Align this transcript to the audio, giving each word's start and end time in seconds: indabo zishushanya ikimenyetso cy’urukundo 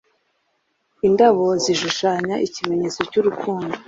indabo 1.07 1.45
zishushanya 1.63 2.35
ikimenyetso 2.47 2.99
cy’urukundo 3.09 3.73